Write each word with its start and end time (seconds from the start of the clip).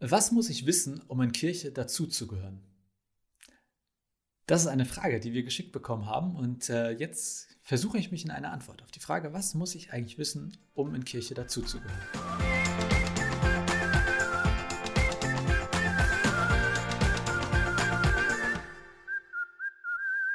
Was 0.00 0.30
muss 0.30 0.50
ich 0.50 0.66
wissen, 0.66 1.00
um 1.08 1.22
in 1.22 1.32
Kirche 1.32 1.72
dazuzugehören? 1.72 2.60
Das 4.46 4.60
ist 4.60 4.66
eine 4.66 4.84
Frage, 4.84 5.20
die 5.20 5.32
wir 5.32 5.42
geschickt 5.42 5.72
bekommen 5.72 6.04
haben 6.04 6.36
und 6.36 6.68
äh, 6.68 6.90
jetzt 6.90 7.48
versuche 7.62 7.96
ich 7.96 8.10
mich 8.10 8.22
in 8.22 8.30
eine 8.30 8.50
Antwort 8.50 8.82
auf 8.82 8.90
die 8.90 9.00
Frage, 9.00 9.32
was 9.32 9.54
muss 9.54 9.74
ich 9.74 9.94
eigentlich 9.94 10.18
wissen, 10.18 10.58
um 10.74 10.94
in 10.94 11.06
Kirche 11.06 11.32
dazuzugehören? 11.32 11.96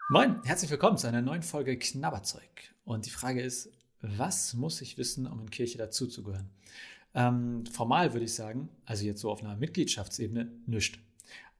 Moin, 0.10 0.44
herzlich 0.44 0.72
willkommen 0.72 0.98
zu 0.98 1.06
einer 1.06 1.22
neuen 1.22 1.44
Folge 1.44 1.78
Knabberzeug. 1.78 2.74
Und 2.84 3.06
die 3.06 3.12
Frage 3.12 3.44
ist, 3.44 3.70
was 4.02 4.56
muss 4.56 4.82
ich 4.82 4.98
wissen, 4.98 5.28
um 5.28 5.40
in 5.40 5.52
Kirche 5.52 5.78
dazuzugehören? 5.78 6.50
Ähm, 7.14 7.66
formal 7.66 8.14
würde 8.14 8.26
ich 8.26 8.34
sagen, 8.34 8.70
also 8.86 9.06
jetzt 9.06 9.22
so 9.22 9.32
auf 9.32 9.44
einer 9.44 9.56
Mitgliedschaftsebene, 9.56 10.52
nichts. 10.66 10.98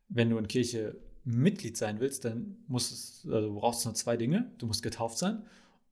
Wenn 0.08 0.30
du 0.30 0.38
in 0.38 0.48
Kirche 0.48 0.96
Mitglied 1.24 1.78
sein 1.78 2.00
willst, 2.00 2.26
dann 2.26 2.58
musst 2.68 2.92
es, 2.92 3.32
also 3.32 3.48
du 3.50 3.86
nur 3.86 3.94
zwei 3.94 4.18
Dinge. 4.18 4.52
Du 4.58 4.66
musst 4.66 4.84
getauft 4.84 5.18
sein 5.18 5.44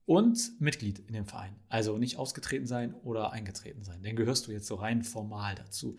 und 0.05 0.59
Mitglied 0.59 0.99
in 1.07 1.13
dem 1.13 1.25
Verein. 1.25 1.55
Also 1.67 1.97
nicht 1.97 2.17
ausgetreten 2.17 2.65
sein 2.65 2.95
oder 3.03 3.31
eingetreten 3.31 3.83
sein. 3.83 4.01
Dann 4.01 4.15
gehörst 4.15 4.47
du 4.47 4.51
jetzt 4.51 4.65
so 4.65 4.75
rein 4.75 5.03
formal 5.03 5.53
dazu. 5.53 5.97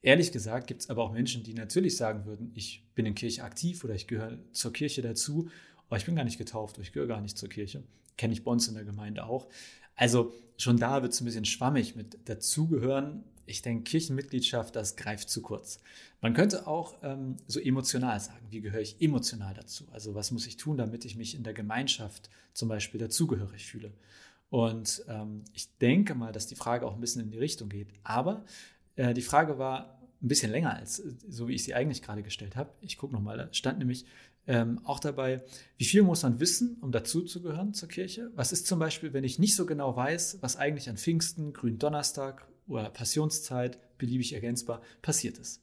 Ehrlich 0.00 0.32
gesagt 0.32 0.66
gibt 0.66 0.80
es 0.80 0.90
aber 0.90 1.04
auch 1.04 1.12
Menschen, 1.12 1.44
die 1.44 1.54
natürlich 1.54 1.96
sagen 1.96 2.24
würden, 2.24 2.50
ich 2.54 2.84
bin 2.96 3.06
in 3.06 3.14
Kirche 3.14 3.44
aktiv 3.44 3.84
oder 3.84 3.94
ich 3.94 4.08
gehöre 4.08 4.38
zur 4.50 4.72
Kirche 4.72 5.00
dazu, 5.00 5.48
aber 5.86 5.96
ich 5.96 6.04
bin 6.04 6.16
gar 6.16 6.24
nicht 6.24 6.38
getauft 6.38 6.76
oder 6.76 6.82
ich 6.82 6.92
gehöre 6.92 7.06
gar 7.06 7.20
nicht 7.20 7.38
zur 7.38 7.48
Kirche. 7.48 7.84
Kenne 8.16 8.32
ich 8.32 8.42
bei 8.42 8.50
uns 8.50 8.66
in 8.66 8.74
der 8.74 8.84
Gemeinde 8.84 9.24
auch. 9.24 9.48
Also 9.94 10.32
schon 10.56 10.78
da 10.78 11.02
wird 11.02 11.12
es 11.12 11.20
ein 11.20 11.24
bisschen 11.24 11.44
schwammig 11.44 11.96
mit 11.96 12.28
dazugehören. 12.28 13.24
Ich 13.46 13.62
denke, 13.62 13.84
Kirchenmitgliedschaft, 13.84 14.76
das 14.76 14.96
greift 14.96 15.28
zu 15.28 15.42
kurz. 15.42 15.80
Man 16.20 16.34
könnte 16.34 16.66
auch 16.66 16.94
ähm, 17.02 17.36
so 17.46 17.58
emotional 17.58 18.18
sagen, 18.20 18.46
wie 18.50 18.60
gehöre 18.60 18.80
ich 18.80 19.00
emotional 19.00 19.54
dazu? 19.54 19.86
Also 19.90 20.14
was 20.14 20.30
muss 20.30 20.46
ich 20.46 20.56
tun, 20.56 20.76
damit 20.76 21.04
ich 21.04 21.16
mich 21.16 21.34
in 21.34 21.42
der 21.42 21.52
Gemeinschaft 21.52 22.30
zum 22.54 22.68
Beispiel 22.68 23.00
dazugehörig 23.00 23.66
fühle? 23.66 23.92
Und 24.48 25.04
ähm, 25.08 25.44
ich 25.54 25.76
denke 25.78 26.14
mal, 26.14 26.30
dass 26.30 26.46
die 26.46 26.54
Frage 26.54 26.86
auch 26.86 26.94
ein 26.94 27.00
bisschen 27.00 27.22
in 27.22 27.30
die 27.30 27.38
Richtung 27.38 27.68
geht. 27.68 27.88
Aber 28.04 28.44
äh, 28.96 29.14
die 29.14 29.22
Frage 29.22 29.58
war 29.58 29.98
ein 30.22 30.28
bisschen 30.28 30.52
länger 30.52 30.74
als 30.74 30.96
so, 30.96 31.48
wie 31.48 31.54
ich 31.54 31.64
sie 31.64 31.74
eigentlich 31.74 32.02
gerade 32.02 32.22
gestellt 32.22 32.54
habe. 32.54 32.70
Ich 32.80 32.96
gucke 32.96 33.12
nochmal, 33.12 33.38
da 33.38 33.48
stand 33.52 33.78
nämlich, 33.78 34.04
ähm, 34.46 34.80
auch 34.84 34.98
dabei, 34.98 35.44
wie 35.78 35.84
viel 35.84 36.02
muss 36.02 36.22
man 36.22 36.40
wissen, 36.40 36.76
um 36.80 36.90
dazuzugehören 36.90 37.74
zur 37.74 37.88
Kirche? 37.88 38.30
Was 38.34 38.52
ist 38.52 38.66
zum 38.66 38.78
Beispiel, 38.78 39.12
wenn 39.12 39.24
ich 39.24 39.38
nicht 39.38 39.54
so 39.54 39.66
genau 39.66 39.94
weiß, 39.94 40.38
was 40.40 40.56
eigentlich 40.56 40.88
an 40.88 40.96
Pfingsten, 40.96 41.52
Gründonnerstag 41.52 42.48
oder 42.66 42.90
Passionszeit, 42.90 43.78
beliebig 43.98 44.32
ergänzbar, 44.32 44.82
passiert 45.00 45.38
ist? 45.38 45.62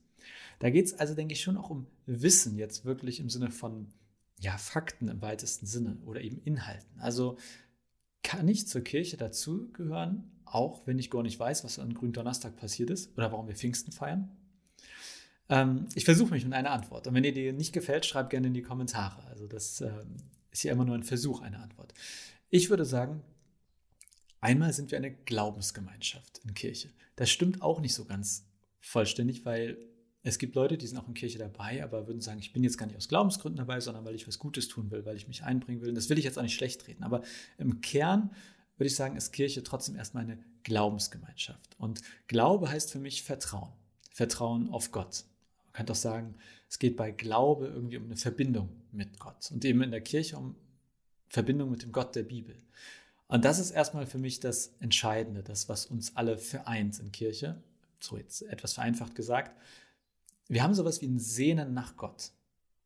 Da 0.60 0.70
geht 0.70 0.86
es 0.86 0.94
also, 0.94 1.14
denke 1.14 1.34
ich, 1.34 1.42
schon 1.42 1.58
auch 1.58 1.70
um 1.70 1.88
Wissen 2.06 2.58
jetzt 2.58 2.86
wirklich 2.86 3.20
im 3.20 3.30
Sinne 3.30 3.52
von 3.52 3.88
ja, 4.40 4.58
Fakten 4.58 5.10
im 5.10 5.22
weitesten 5.22 5.66
Sinne 5.66 5.98
oder 6.06 6.22
eben 6.22 6.42
Inhalten. 6.44 7.00
Also 7.00 7.38
kann 8.24 8.48
ich 8.48 8.68
zur 8.68 8.82
Kirche 8.82 9.18
dazugehören, 9.18 10.32
auch 10.46 10.86
wenn 10.88 11.00
ich 11.00 11.10
gar 11.10 11.24
nicht 11.24 11.40
weiß, 11.40 11.64
was 11.64 11.80
an 11.80 11.94
Gründonnerstag 11.94 12.56
passiert 12.56 12.90
ist 12.90 13.16
oder 13.18 13.32
warum 13.32 13.48
wir 13.48 13.56
Pfingsten 13.56 13.92
feiern? 13.92 14.32
Ähm, 15.50 15.88
ich 15.96 16.06
versuche 16.06 16.32
mich 16.32 16.44
mit 16.46 16.54
einer 16.54 16.72
Antwort. 16.72 17.08
Und 17.08 17.14
wenn 17.14 17.24
ihr 17.24 17.34
die 17.34 17.52
nicht 17.52 17.74
gefällt, 17.74 18.06
schreibt 18.06 18.30
gerne 18.30 18.48
in 18.48 18.54
die 18.54 18.62
Kommentare. 18.62 19.26
Also 19.28 19.48
das 19.48 19.82
ähm, 19.82 20.18
ist 20.52 20.64
ja 20.64 20.72
immer 20.72 20.86
nur 20.86 20.96
ein 20.96 21.04
Versuch, 21.04 21.42
eine 21.42 21.60
Antwort. 21.60 21.94
Ich 22.50 22.70
würde 22.70 22.86
sagen, 22.86 23.22
einmal 24.42 24.74
sind 24.74 24.92
wir 24.92 24.98
eine 24.98 25.12
Glaubensgemeinschaft 25.12 26.40
in 26.44 26.54
Kirche. 26.54 26.90
Das 27.16 27.30
stimmt 27.30 27.62
auch 27.62 27.82
nicht 27.82 27.94
so 27.94 28.06
ganz 28.06 28.46
vollständig, 28.80 29.46
weil 29.46 29.78
es 30.22 30.38
gibt 30.38 30.56
Leute, 30.56 30.78
die 30.78 30.86
sind 30.86 30.98
auch 30.98 31.08
in 31.08 31.14
Kirche 31.14 31.40
dabei, 31.40 31.84
aber 31.84 32.08
würden 32.08 32.22
sagen, 32.22 32.40
ich 32.40 32.52
bin 32.52 32.64
jetzt 32.64 32.78
gar 32.78 32.86
nicht 32.86 32.98
aus 32.98 33.08
Glaubensgründen 33.08 33.58
dabei, 33.58 33.80
sondern 33.80 34.06
weil 34.06 34.16
ich 34.16 34.28
was 34.28 34.38
Gutes 34.38 34.68
tun 34.68 34.92
will, 34.92 35.06
weil 35.06 35.16
ich 35.16 35.28
mich 35.28 35.44
einbringen 35.44 35.82
will. 35.82 35.90
Und 35.90 35.96
das 35.96 36.10
will 36.10 36.20
ich 36.20 36.26
jetzt 36.26 36.38
auch 36.38 36.44
nicht 36.44 36.56
schlecht 36.56 36.88
reden. 36.88 37.04
Aber 37.04 37.24
im 37.58 37.82
Kern 37.82 38.32
würde 38.78 38.88
ich 38.88 38.96
sagen, 38.96 39.16
ist 39.16 39.32
Kirche 39.32 39.64
trotzdem 39.64 39.96
erstmal 39.96 40.24
eine 40.24 40.40
Glaubensgemeinschaft. 40.64 41.78
Und 41.78 42.02
Glaube 42.28 42.70
heißt 42.70 42.92
für 42.92 43.00
mich 43.00 43.24
Vertrauen. 43.24 43.72
Vertrauen 44.12 44.70
auf 44.70 44.92
Gott. 44.92 45.24
Man 45.70 45.74
kann 45.74 45.86
doch 45.86 45.96
sagen, 45.96 46.36
es 46.68 46.80
geht 46.80 46.98
bei 46.98 47.12
Glaube 47.12 47.68
irgendwie 47.68 47.98
um 47.98 48.06
eine 48.06 48.16
Verbindung 48.16 48.70
mit 48.92 49.20
Gott 49.20 49.52
und 49.52 49.64
eben 49.64 49.82
in 49.84 49.92
der 49.92 50.02
Kirche 50.02 50.38
um 50.38 50.56
Verbindung 51.30 51.70
mit 51.70 51.84
dem 51.84 51.92
Gott 51.92 52.16
der 52.16 52.24
Bibel. 52.24 52.56
Und 53.28 53.46
das 53.46 53.60
ist 53.60 53.72
erstmal 53.72 54.08
für 54.08 54.18
mich 54.18 54.40
das 54.40 54.74
Entscheidende, 54.80 55.44
das, 55.44 55.70
was 55.70 55.86
uns 55.86 56.16
alle 56.16 56.38
vereint 56.38 57.00
in 57.00 57.12
Kirche. 57.12 57.62
So 58.00 58.18
jetzt 58.18 58.42
etwas 58.42 58.74
vereinfacht 58.74 59.14
gesagt. 59.14 59.56
Wir 60.48 60.64
haben 60.64 60.74
sowas 60.74 61.02
wie 61.02 61.08
ein 61.08 61.20
Sehnen 61.20 61.74
nach 61.76 61.96
Gott. 61.96 62.32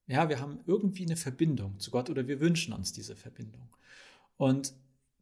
Ja, 0.08 0.28
wir 0.28 0.42
haben 0.42 0.60
irgendwie 0.66 1.06
eine 1.06 1.16
Verbindung 1.16 1.80
zu 1.80 1.92
Gott 1.92 2.10
oder 2.10 2.28
wir 2.28 2.42
wünschen 2.42 2.74
uns 2.74 2.92
diese 2.92 3.16
Verbindung. 3.16 3.70
Und 4.36 4.74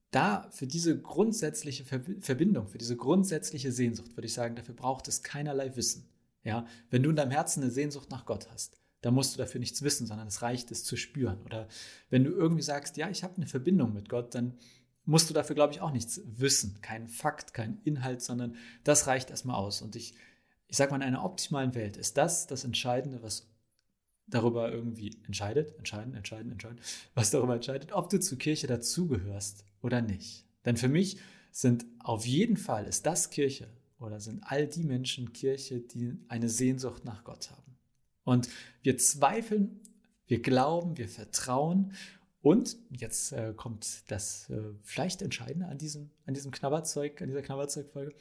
da 0.09 0.49
für 0.51 0.65
diese 0.65 0.99
grundsätzliche 0.99 1.85
Verbindung, 1.85 2.67
für 2.67 2.79
diese 2.79 2.97
grundsätzliche 2.97 3.71
Sehnsucht, 3.71 4.17
würde 4.17 4.25
ich 4.25 4.33
sagen, 4.33 4.55
dafür 4.55 4.75
braucht 4.75 5.07
es 5.07 5.21
keinerlei 5.21 5.75
Wissen. 5.75 6.09
Ja, 6.43 6.65
wenn 6.89 7.03
du 7.03 7.09
in 7.09 7.15
deinem 7.15 7.31
Herzen 7.31 7.61
eine 7.61 7.71
Sehnsucht 7.71 8.09
nach 8.09 8.25
Gott 8.25 8.49
hast, 8.51 8.77
dann 9.01 9.13
musst 9.13 9.33
du 9.33 9.37
dafür 9.37 9.59
nichts 9.59 9.81
wissen, 9.81 10.07
sondern 10.07 10.27
es 10.27 10.41
reicht, 10.41 10.71
es 10.71 10.83
zu 10.83 10.95
spüren. 10.95 11.41
Oder 11.43 11.67
wenn 12.09 12.23
du 12.23 12.31
irgendwie 12.31 12.61
sagst, 12.61 12.97
ja, 12.97 13.09
ich 13.09 13.23
habe 13.23 13.37
eine 13.37 13.47
Verbindung 13.47 13.93
mit 13.93 14.09
Gott, 14.09 14.35
dann 14.35 14.57
musst 15.05 15.29
du 15.29 15.33
dafür, 15.33 15.55
glaube 15.55 15.73
ich, 15.73 15.81
auch 15.81 15.91
nichts 15.91 16.21
wissen. 16.25 16.79
Kein 16.81 17.07
Fakt, 17.07 17.53
kein 17.53 17.79
Inhalt, 17.83 18.21
sondern 18.21 18.55
das 18.83 19.07
reicht 19.07 19.29
erstmal 19.31 19.55
aus. 19.55 19.81
Und 19.81 19.95
ich, 19.95 20.13
ich 20.67 20.77
sage 20.77 20.91
mal, 20.91 20.97
in 20.97 21.03
einer 21.03 21.25
optimalen 21.25 21.75
Welt 21.75 21.97
ist 21.97 22.17
das 22.17 22.47
das 22.47 22.63
Entscheidende, 22.63 23.23
was 23.23 23.47
darüber 24.27 24.71
irgendwie 24.71 25.19
entscheidet, 25.25 25.77
entscheiden, 25.77 26.13
entscheiden, 26.13 26.51
entscheiden, 26.51 26.79
was 27.15 27.31
darüber 27.31 27.55
entscheidet, 27.55 27.91
ob 27.91 28.09
du 28.09 28.19
zur 28.19 28.37
Kirche 28.37 28.67
dazugehörst 28.67 29.65
oder 29.81 30.01
nicht. 30.01 30.45
Denn 30.63 30.77
für 30.77 30.87
mich 30.87 31.17
sind 31.51 31.85
auf 31.99 32.25
jeden 32.25 32.55
Fall, 32.55 32.85
ist 32.85 33.05
das 33.05 33.29
Kirche, 33.29 33.67
oder 34.01 34.19
sind 34.19 34.41
all 34.43 34.67
die 34.67 34.83
Menschen 34.83 35.33
Kirche, 35.33 35.79
die 35.79 36.17
eine 36.27 36.49
Sehnsucht 36.49 37.05
nach 37.05 37.23
Gott 37.23 37.51
haben. 37.51 37.77
Und 38.23 38.49
wir 38.83 38.97
zweifeln, 38.97 39.79
wir 40.27 40.41
glauben, 40.41 40.97
wir 40.97 41.07
vertrauen 41.07 41.93
und 42.41 42.77
jetzt 42.89 43.33
äh, 43.33 43.53
kommt 43.55 44.11
das 44.11 44.49
äh, 44.49 44.61
vielleicht 44.81 45.21
Entscheidende 45.21 45.67
an 45.67 45.77
diesem, 45.77 46.09
an 46.25 46.33
diesem 46.33 46.51
Knabberzeug, 46.51 47.21
an 47.21 47.27
dieser 47.27 47.41
Knabberzeugfolge. 47.41 48.13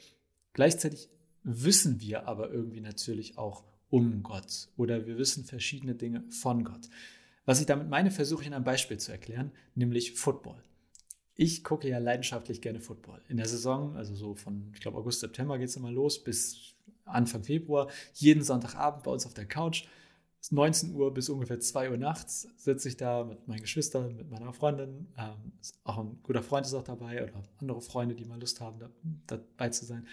Gleichzeitig 0.53 1.09
wissen 1.43 2.01
wir 2.01 2.27
aber 2.27 2.51
irgendwie 2.51 2.81
natürlich 2.81 3.37
auch 3.37 3.63
um 3.89 4.23
Gott 4.23 4.69
oder 4.77 5.05
wir 5.05 5.17
wissen 5.17 5.43
verschiedene 5.43 5.95
Dinge 5.95 6.23
von 6.29 6.63
Gott. 6.63 6.89
Was 7.45 7.59
ich 7.59 7.65
damit 7.65 7.89
meine, 7.89 8.11
versuche 8.11 8.41
ich 8.41 8.47
in 8.47 8.53
einem 8.53 8.63
Beispiel 8.63 8.97
zu 8.97 9.11
erklären, 9.11 9.51
nämlich 9.75 10.13
Football 10.13 10.61
ich 11.41 11.63
gucke 11.63 11.89
ja 11.89 11.97
leidenschaftlich 11.97 12.61
gerne 12.61 12.79
Football. 12.79 13.19
In 13.27 13.37
der 13.37 13.47
Saison, 13.47 13.95
also 13.95 14.13
so 14.13 14.35
von, 14.35 14.69
ich 14.75 14.79
glaube, 14.79 14.99
August, 14.99 15.21
September 15.21 15.57
geht 15.57 15.69
es 15.69 15.75
immer 15.75 15.89
los, 15.89 16.23
bis 16.23 16.75
Anfang 17.03 17.43
Februar, 17.43 17.89
jeden 18.13 18.43
Sonntagabend 18.43 19.01
bei 19.01 19.09
uns 19.09 19.25
auf 19.25 19.33
der 19.33 19.47
Couch. 19.47 19.85
19 20.51 20.93
Uhr 20.93 21.11
bis 21.11 21.29
ungefähr 21.29 21.59
2 21.59 21.89
Uhr 21.89 21.97
nachts 21.97 22.47
sitze 22.57 22.89
ich 22.89 22.97
da 22.97 23.23
mit 23.23 23.47
meinen 23.47 23.61
Geschwistern, 23.61 24.15
mit 24.15 24.29
meiner 24.29 24.53
Freundin. 24.53 25.07
Ähm, 25.17 25.53
auch 25.83 25.97
ein 25.97 26.19
guter 26.21 26.43
Freund 26.43 26.67
ist 26.67 26.75
auch 26.75 26.83
dabei 26.83 27.23
oder 27.23 27.43
andere 27.57 27.81
Freunde, 27.81 28.13
die 28.13 28.25
mal 28.25 28.39
Lust 28.39 28.61
haben, 28.61 28.77
da, 28.79 28.89
dabei 29.25 29.69
zu 29.69 29.85
sein. 29.85 30.07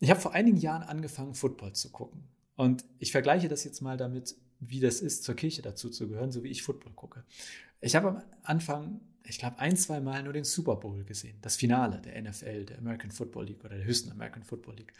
Ich 0.00 0.10
habe 0.10 0.20
vor 0.20 0.34
einigen 0.34 0.56
Jahren 0.56 0.82
angefangen, 0.82 1.34
Football 1.34 1.74
zu 1.74 1.90
gucken. 1.90 2.24
Und 2.56 2.84
ich 2.98 3.12
vergleiche 3.12 3.46
das 3.46 3.62
jetzt 3.62 3.80
mal 3.80 3.96
damit, 3.96 4.34
wie 4.58 4.80
das 4.80 5.02
ist, 5.02 5.22
zur 5.22 5.36
Kirche 5.36 5.62
dazu 5.62 5.88
zu 5.88 6.08
gehören, 6.08 6.32
so 6.32 6.42
wie 6.42 6.48
ich 6.48 6.64
Football 6.64 6.94
gucke. 6.94 7.24
Ich 7.80 7.94
habe 7.94 8.08
am 8.08 8.22
Anfang 8.42 9.00
ich 9.28 9.38
glaube, 9.38 9.58
ein, 9.58 9.76
zwei 9.76 10.00
Mal 10.00 10.22
nur 10.22 10.32
den 10.32 10.44
Super 10.44 10.76
Bowl 10.76 11.04
gesehen. 11.04 11.38
Das 11.42 11.56
Finale 11.56 12.00
der 12.00 12.20
NFL, 12.22 12.64
der 12.64 12.78
American 12.78 13.10
Football 13.10 13.46
League 13.46 13.64
oder 13.64 13.76
der 13.76 13.84
höchsten 13.84 14.10
American 14.10 14.42
Football 14.42 14.76
League. 14.76 14.92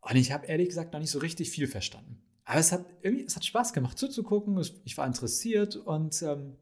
Und 0.00 0.16
ich 0.16 0.32
habe 0.32 0.46
ehrlich 0.46 0.68
gesagt 0.68 0.92
noch 0.92 1.00
nicht 1.00 1.10
so 1.10 1.18
richtig 1.18 1.50
viel 1.50 1.66
verstanden. 1.66 2.20
Aber 2.44 2.60
es 2.60 2.72
hat 2.72 2.86
irgendwie, 3.02 3.24
es 3.24 3.36
hat 3.36 3.44
Spaß 3.44 3.74
gemacht 3.74 3.98
zuzugucken. 3.98 4.58
Ich 4.84 4.96
war 4.96 5.06
interessiert 5.06 5.76
und 5.76 6.22
ähm, 6.22 6.56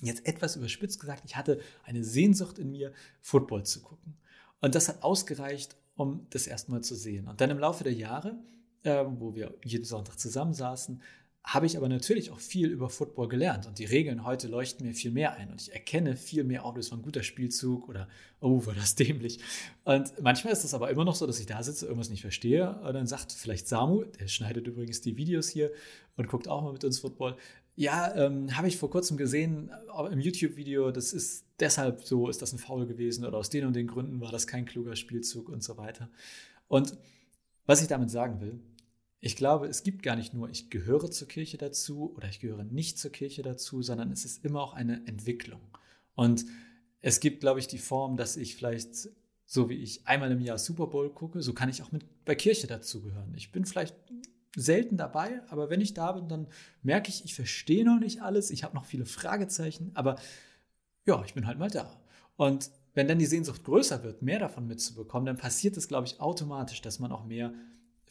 jetzt 0.00 0.26
etwas 0.26 0.56
überspitzt 0.56 1.00
gesagt, 1.00 1.22
ich 1.24 1.36
hatte 1.36 1.60
eine 1.84 2.02
Sehnsucht 2.02 2.58
in 2.58 2.72
mir, 2.72 2.92
Football 3.20 3.64
zu 3.64 3.80
gucken. 3.82 4.16
Und 4.60 4.74
das 4.74 4.88
hat 4.88 5.02
ausgereicht, 5.02 5.76
um 5.94 6.26
das 6.30 6.48
erstmal 6.48 6.80
zu 6.82 6.96
sehen. 6.96 7.28
Und 7.28 7.40
dann 7.40 7.50
im 7.50 7.58
Laufe 7.58 7.84
der 7.84 7.92
Jahre, 7.92 8.36
äh, 8.82 9.04
wo 9.06 9.36
wir 9.36 9.54
jeden 9.64 9.84
Sonntag 9.84 10.18
zusammensaßen, 10.18 11.00
habe 11.44 11.66
ich 11.66 11.76
aber 11.76 11.88
natürlich 11.88 12.30
auch 12.30 12.38
viel 12.38 12.70
über 12.70 12.88
Football 12.88 13.28
gelernt 13.28 13.66
und 13.66 13.78
die 13.78 13.84
Regeln 13.84 14.24
heute 14.24 14.46
leuchten 14.46 14.86
mir 14.86 14.94
viel 14.94 15.10
mehr 15.10 15.34
ein 15.34 15.50
und 15.50 15.60
ich 15.60 15.72
erkenne 15.72 16.16
viel 16.16 16.44
mehr, 16.44 16.64
oh, 16.64 16.72
das 16.72 16.92
war 16.92 16.98
ein 16.98 17.02
guter 17.02 17.24
Spielzug 17.24 17.88
oder 17.88 18.08
oh, 18.40 18.64
war 18.64 18.74
das 18.74 18.94
dämlich. 18.96 19.40
Und 19.84 20.12
manchmal 20.20 20.52
ist 20.52 20.62
es 20.62 20.72
aber 20.72 20.90
immer 20.90 21.04
noch 21.04 21.16
so, 21.16 21.26
dass 21.26 21.40
ich 21.40 21.46
da 21.46 21.62
sitze, 21.62 21.86
irgendwas 21.86 22.10
nicht 22.10 22.20
verstehe 22.20 22.80
und 22.82 22.94
dann 22.94 23.08
sagt 23.08 23.32
vielleicht 23.32 23.66
Samu, 23.66 24.04
der 24.04 24.28
schneidet 24.28 24.68
übrigens 24.68 25.00
die 25.00 25.16
Videos 25.16 25.48
hier 25.48 25.72
und 26.16 26.28
guckt 26.28 26.46
auch 26.46 26.62
mal 26.62 26.72
mit 26.72 26.84
uns 26.84 27.00
Football. 27.00 27.36
Ja, 27.74 28.14
ähm, 28.14 28.56
habe 28.56 28.68
ich 28.68 28.76
vor 28.76 28.90
kurzem 28.90 29.16
gesehen 29.16 29.70
im 30.10 30.20
YouTube-Video, 30.20 30.92
das 30.92 31.12
ist 31.12 31.46
deshalb 31.58 32.04
so, 32.04 32.28
ist 32.28 32.40
das 32.40 32.52
ein 32.52 32.58
Foul 32.58 32.86
gewesen 32.86 33.24
oder 33.24 33.38
aus 33.38 33.50
den 33.50 33.66
und 33.66 33.74
den 33.74 33.88
Gründen 33.88 34.20
war 34.20 34.30
das 34.30 34.46
kein 34.46 34.64
kluger 34.64 34.94
Spielzug 34.94 35.48
und 35.48 35.64
so 35.64 35.76
weiter. 35.76 36.08
Und 36.68 36.96
was 37.66 37.80
ich 37.80 37.88
damit 37.88 38.10
sagen 38.10 38.40
will, 38.40 38.60
Ich 39.24 39.36
glaube, 39.36 39.68
es 39.68 39.84
gibt 39.84 40.02
gar 40.02 40.16
nicht 40.16 40.34
nur, 40.34 40.50
ich 40.50 40.68
gehöre 40.68 41.08
zur 41.08 41.28
Kirche 41.28 41.56
dazu 41.56 42.12
oder 42.16 42.28
ich 42.28 42.40
gehöre 42.40 42.64
nicht 42.64 42.98
zur 42.98 43.12
Kirche 43.12 43.42
dazu, 43.42 43.80
sondern 43.80 44.10
es 44.10 44.24
ist 44.24 44.44
immer 44.44 44.60
auch 44.60 44.74
eine 44.74 45.06
Entwicklung. 45.06 45.60
Und 46.16 46.44
es 47.00 47.20
gibt, 47.20 47.38
glaube 47.38 47.60
ich, 47.60 47.68
die 47.68 47.78
Form, 47.78 48.16
dass 48.16 48.36
ich 48.36 48.56
vielleicht, 48.56 49.10
so 49.46 49.68
wie 49.68 49.76
ich 49.76 50.08
einmal 50.08 50.32
im 50.32 50.40
Jahr 50.40 50.58
Super 50.58 50.88
Bowl 50.88 51.08
gucke, 51.08 51.40
so 51.40 51.52
kann 51.52 51.68
ich 51.68 51.84
auch 51.84 51.92
mit 51.92 52.04
bei 52.24 52.34
Kirche 52.34 52.66
dazugehören. 52.66 53.32
Ich 53.36 53.52
bin 53.52 53.64
vielleicht 53.64 53.94
selten 54.56 54.96
dabei, 54.96 55.40
aber 55.50 55.70
wenn 55.70 55.80
ich 55.80 55.94
da 55.94 56.10
bin, 56.10 56.26
dann 56.26 56.48
merke 56.82 57.08
ich, 57.08 57.24
ich 57.24 57.36
verstehe 57.36 57.84
noch 57.84 58.00
nicht 58.00 58.22
alles, 58.22 58.50
ich 58.50 58.64
habe 58.64 58.74
noch 58.74 58.86
viele 58.86 59.06
Fragezeichen, 59.06 59.92
aber 59.94 60.16
ja, 61.06 61.22
ich 61.24 61.34
bin 61.34 61.46
halt 61.46 61.60
mal 61.60 61.70
da. 61.70 61.88
Und 62.34 62.72
wenn 62.94 63.06
dann 63.06 63.20
die 63.20 63.26
Sehnsucht 63.26 63.62
größer 63.62 64.02
wird, 64.02 64.20
mehr 64.20 64.40
davon 64.40 64.66
mitzubekommen, 64.66 65.26
dann 65.26 65.36
passiert 65.36 65.76
es, 65.76 65.86
glaube 65.86 66.08
ich, 66.08 66.20
automatisch, 66.20 66.82
dass 66.82 66.98
man 66.98 67.12
auch 67.12 67.24
mehr 67.24 67.54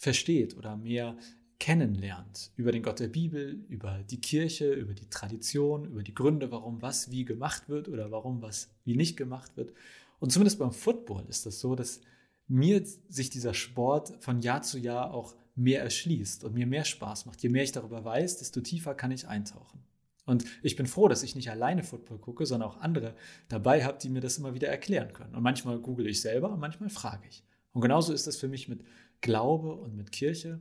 versteht 0.01 0.57
oder 0.57 0.77
mehr 0.77 1.15
kennenlernt 1.59 2.51
über 2.55 2.71
den 2.71 2.81
Gott 2.81 2.99
der 2.99 3.07
Bibel, 3.07 3.63
über 3.69 3.99
die 4.09 4.19
Kirche, 4.19 4.73
über 4.73 4.95
die 4.95 5.07
Tradition, 5.11 5.85
über 5.85 6.01
die 6.01 6.15
Gründe, 6.15 6.49
warum 6.49 6.81
was 6.81 7.11
wie 7.11 7.23
gemacht 7.23 7.69
wird 7.69 7.87
oder 7.87 8.09
warum 8.09 8.41
was 8.41 8.71
wie 8.83 8.95
nicht 8.95 9.15
gemacht 9.15 9.55
wird. 9.57 9.73
Und 10.19 10.31
zumindest 10.31 10.57
beim 10.57 10.71
Football 10.71 11.25
ist 11.29 11.45
das 11.45 11.59
so, 11.59 11.75
dass 11.75 12.01
mir 12.47 12.83
sich 13.09 13.29
dieser 13.29 13.53
Sport 13.53 14.11
von 14.21 14.39
Jahr 14.39 14.63
zu 14.63 14.79
Jahr 14.79 15.13
auch 15.13 15.35
mehr 15.55 15.83
erschließt 15.83 16.43
und 16.45 16.55
mir 16.55 16.65
mehr 16.65 16.83
Spaß 16.83 17.27
macht. 17.27 17.43
Je 17.43 17.49
mehr 17.49 17.63
ich 17.63 17.71
darüber 17.71 18.03
weiß, 18.03 18.39
desto 18.39 18.61
tiefer 18.61 18.95
kann 18.95 19.11
ich 19.11 19.27
eintauchen. 19.27 19.83
Und 20.25 20.45
ich 20.63 20.75
bin 20.75 20.87
froh, 20.87 21.07
dass 21.07 21.21
ich 21.21 21.35
nicht 21.35 21.51
alleine 21.51 21.83
Football 21.83 22.17
gucke, 22.17 22.47
sondern 22.47 22.69
auch 22.69 22.77
andere 22.81 23.13
dabei 23.49 23.83
habe, 23.85 23.99
die 24.01 24.09
mir 24.09 24.21
das 24.21 24.39
immer 24.39 24.55
wieder 24.55 24.67
erklären 24.67 25.13
können. 25.13 25.35
Und 25.35 25.43
manchmal 25.43 25.77
google 25.77 26.07
ich 26.07 26.21
selber 26.21 26.51
und 26.51 26.59
manchmal 26.59 26.89
frage 26.89 27.27
ich. 27.29 27.43
Und 27.73 27.81
genauso 27.81 28.13
ist 28.13 28.25
das 28.25 28.37
für 28.37 28.47
mich 28.47 28.67
mit 28.67 28.83
Glaube 29.21 29.75
und 29.75 29.95
mit 29.95 30.11
Kirche. 30.11 30.59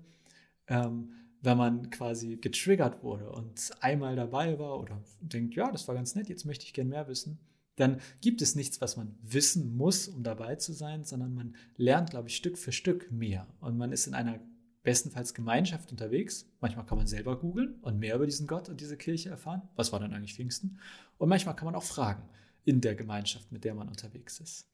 Ähm, 0.66 1.12
wenn 1.42 1.56
man 1.56 1.90
quasi 1.90 2.36
getriggert 2.36 3.02
wurde 3.02 3.30
und 3.30 3.70
einmal 3.80 4.14
dabei 4.14 4.58
war 4.58 4.78
oder 4.78 5.02
denkt, 5.20 5.54
ja, 5.54 5.70
das 5.72 5.88
war 5.88 5.94
ganz 5.94 6.14
nett, 6.14 6.28
jetzt 6.28 6.44
möchte 6.44 6.66
ich 6.66 6.74
gern 6.74 6.88
mehr 6.88 7.08
wissen, 7.08 7.38
dann 7.76 8.00
gibt 8.20 8.42
es 8.42 8.54
nichts, 8.54 8.80
was 8.82 8.98
man 8.98 9.16
wissen 9.22 9.74
muss, 9.74 10.06
um 10.06 10.22
dabei 10.22 10.56
zu 10.56 10.72
sein, 10.74 11.04
sondern 11.04 11.34
man 11.34 11.56
lernt, 11.76 12.10
glaube 12.10 12.28
ich, 12.28 12.36
Stück 12.36 12.58
für 12.58 12.72
Stück 12.72 13.10
mehr. 13.10 13.46
Und 13.60 13.78
man 13.78 13.90
ist 13.90 14.06
in 14.06 14.12
einer 14.12 14.38
bestenfalls 14.82 15.34
Gemeinschaft 15.34 15.90
unterwegs. 15.90 16.46
Manchmal 16.60 16.84
kann 16.84 16.98
man 16.98 17.06
selber 17.06 17.38
googeln 17.38 17.74
und 17.82 17.98
mehr 17.98 18.16
über 18.16 18.26
diesen 18.26 18.46
Gott 18.46 18.68
und 18.68 18.80
diese 18.80 18.96
Kirche 18.96 19.30
erfahren. 19.30 19.62
Was 19.76 19.92
war 19.92 20.00
denn 20.00 20.12
eigentlich 20.12 20.34
Pfingsten? 20.34 20.78
Und 21.18 21.28
manchmal 21.28 21.56
kann 21.56 21.66
man 21.66 21.74
auch 21.74 21.82
fragen 21.82 22.22
in 22.64 22.80
der 22.80 22.94
Gemeinschaft, 22.94 23.50
mit 23.50 23.64
der 23.64 23.74
man 23.74 23.88
unterwegs 23.88 24.40
ist. 24.40 24.66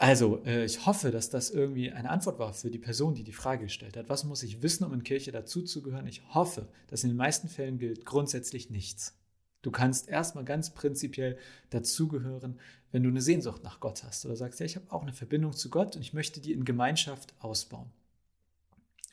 Also, 0.00 0.44
äh, 0.44 0.64
ich 0.64 0.86
hoffe, 0.86 1.10
dass 1.10 1.28
das 1.28 1.50
irgendwie 1.50 1.90
eine 1.90 2.10
Antwort 2.10 2.38
war 2.38 2.54
für 2.54 2.70
die 2.70 2.78
Person, 2.78 3.14
die 3.14 3.24
die 3.24 3.32
Frage 3.32 3.64
gestellt 3.64 3.96
hat. 3.96 4.08
Was 4.08 4.24
muss 4.24 4.44
ich 4.44 4.62
wissen, 4.62 4.84
um 4.84 4.94
in 4.94 5.02
Kirche 5.02 5.32
dazuzugehören? 5.32 6.06
Ich 6.06 6.22
hoffe, 6.32 6.68
dass 6.86 7.02
in 7.02 7.10
den 7.10 7.16
meisten 7.16 7.48
Fällen 7.48 7.78
gilt 7.78 8.06
grundsätzlich 8.06 8.70
nichts. 8.70 9.18
Du 9.60 9.72
kannst 9.72 10.08
erstmal 10.08 10.44
ganz 10.44 10.70
prinzipiell 10.70 11.36
dazugehören, 11.70 12.60
wenn 12.92 13.02
du 13.02 13.08
eine 13.08 13.20
Sehnsucht 13.20 13.64
nach 13.64 13.80
Gott 13.80 14.04
hast 14.04 14.24
oder 14.24 14.36
sagst, 14.36 14.60
ja, 14.60 14.66
ich 14.66 14.76
habe 14.76 14.90
auch 14.92 15.02
eine 15.02 15.12
Verbindung 15.12 15.52
zu 15.52 15.68
Gott 15.68 15.96
und 15.96 16.02
ich 16.02 16.12
möchte 16.12 16.40
die 16.40 16.52
in 16.52 16.64
Gemeinschaft 16.64 17.34
ausbauen. 17.40 17.90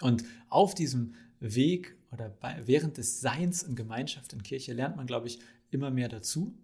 Und 0.01 0.23
auf 0.49 0.75
diesem 0.75 1.15
Weg 1.39 1.95
oder 2.11 2.29
bei, 2.29 2.61
während 2.65 2.97
des 2.97 3.21
Seins 3.21 3.63
in 3.63 3.75
Gemeinschaft 3.75 4.33
in 4.33 4.43
Kirche 4.43 4.73
lernt 4.73 4.97
man, 4.97 5.07
glaube 5.07 5.25
ich, 5.25 5.39
immer 5.71 5.89
mehr 5.89 6.09
dazu, 6.09 6.55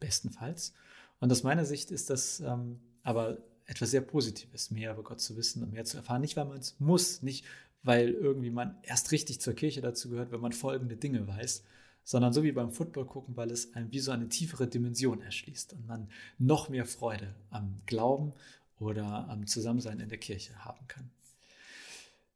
bestenfalls. 0.00 0.74
Und 1.18 1.32
aus 1.32 1.42
meiner 1.42 1.64
Sicht 1.64 1.90
ist 1.90 2.10
das 2.10 2.40
ähm, 2.40 2.78
aber 3.02 3.38
etwas 3.70 3.92
sehr 3.92 4.00
Positives, 4.00 4.72
mehr 4.72 4.92
über 4.92 5.04
Gott 5.04 5.20
zu 5.20 5.36
wissen 5.36 5.62
und 5.62 5.72
mehr 5.72 5.84
zu 5.84 5.96
erfahren. 5.96 6.20
Nicht, 6.20 6.36
weil 6.36 6.44
man 6.44 6.58
es 6.58 6.74
muss, 6.80 7.22
nicht, 7.22 7.44
weil 7.84 8.10
irgendwie 8.10 8.50
man 8.50 8.76
erst 8.82 9.12
richtig 9.12 9.40
zur 9.40 9.54
Kirche 9.54 9.80
dazu 9.80 10.10
gehört, 10.10 10.32
wenn 10.32 10.40
man 10.40 10.52
folgende 10.52 10.96
Dinge 10.96 11.28
weiß, 11.28 11.62
sondern 12.02 12.32
so 12.32 12.42
wie 12.42 12.50
beim 12.50 12.72
Football 12.72 13.06
gucken, 13.06 13.36
weil 13.36 13.52
es 13.52 13.72
einem 13.74 13.92
wie 13.92 14.00
so 14.00 14.10
eine 14.10 14.28
tiefere 14.28 14.66
Dimension 14.66 15.22
erschließt 15.22 15.74
und 15.74 15.86
man 15.86 16.10
noch 16.36 16.68
mehr 16.68 16.84
Freude 16.84 17.32
am 17.50 17.80
Glauben 17.86 18.32
oder 18.80 19.28
am 19.28 19.46
Zusammensein 19.46 20.00
in 20.00 20.08
der 20.08 20.18
Kirche 20.18 20.64
haben 20.64 20.88
kann. 20.88 21.08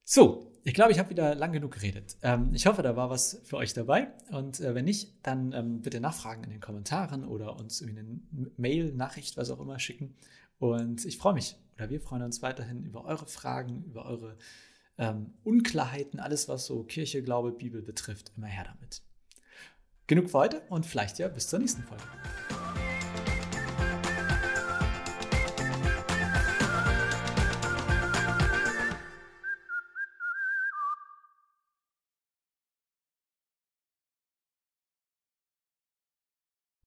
So, 0.04 0.52
ich 0.62 0.74
glaube, 0.74 0.92
ich 0.92 0.98
habe 1.00 1.10
wieder 1.10 1.34
lang 1.34 1.52
genug 1.52 1.72
geredet. 1.72 2.16
Ähm, 2.22 2.50
ich 2.52 2.66
hoffe, 2.66 2.82
da 2.82 2.94
war 2.94 3.10
was 3.10 3.40
für 3.42 3.56
euch 3.56 3.72
dabei. 3.72 4.08
Und 4.30 4.60
äh, 4.60 4.74
wenn 4.74 4.84
nicht, 4.84 5.14
dann 5.22 5.52
ähm, 5.52 5.80
bitte 5.82 5.98
nachfragen 5.98 6.44
in 6.44 6.50
den 6.50 6.60
Kommentaren 6.60 7.24
oder 7.24 7.56
uns 7.56 7.82
eine 7.82 8.04
Mail, 8.56 8.92
Nachricht, 8.92 9.36
was 9.36 9.50
auch 9.50 9.60
immer 9.60 9.78
schicken. 9.80 10.14
Und 10.64 11.04
ich 11.04 11.18
freue 11.18 11.34
mich 11.34 11.56
oder 11.76 11.90
wir 11.90 12.00
freuen 12.00 12.22
uns 12.22 12.40
weiterhin 12.40 12.84
über 12.84 13.04
eure 13.04 13.26
Fragen, 13.26 13.84
über 13.84 14.06
eure 14.06 14.38
ähm, 14.96 15.34
Unklarheiten, 15.42 16.20
alles, 16.20 16.48
was 16.48 16.64
so 16.64 16.84
Kirche, 16.84 17.22
Glaube, 17.22 17.52
Bibel 17.52 17.82
betrifft. 17.82 18.32
Immer 18.34 18.46
her 18.46 18.64
damit. 18.64 19.02
Genug 20.06 20.30
für 20.30 20.38
heute 20.38 20.62
und 20.70 20.86
vielleicht 20.86 21.18
ja 21.18 21.28
bis 21.28 21.48
zur 21.48 21.58
nächsten 21.58 21.82
Folge. 21.82 22.04